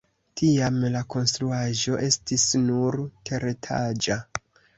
Tiam 0.39 0.77
la 0.95 1.01
konstruaĵo 1.15 1.99
estis 2.07 2.47
nur 2.65 2.99
teretaĝa. 3.31 4.19